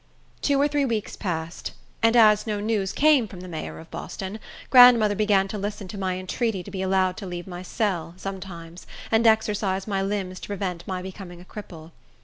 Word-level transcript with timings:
Two 0.41 0.59
or 0.59 0.67
three 0.67 0.83
weeks 0.83 1.15
passed, 1.15 1.73
and 2.01 2.15
as 2.15 2.47
no 2.47 2.59
news 2.59 2.91
came 2.91 3.27
from 3.27 3.41
the 3.41 3.47
mayor 3.47 3.77
of 3.77 3.91
Boston, 3.91 4.39
grandmother 4.71 5.13
began 5.13 5.47
to 5.49 5.59
listen 5.59 5.87
to 5.89 5.95
my 5.95 6.17
entreaty 6.17 6.63
to 6.63 6.71
be 6.71 6.81
allowed 6.81 7.17
to 7.17 7.27
leave 7.27 7.45
my 7.45 7.61
cell, 7.61 8.15
sometimes, 8.17 8.87
and 9.11 9.27
exercise 9.27 9.85
my 9.85 10.01
limbs 10.01 10.39
to 10.39 10.47
prevent 10.47 10.87
my 10.87 11.03
becoming 11.03 11.39
a 11.39 11.45
cripple. 11.45 11.91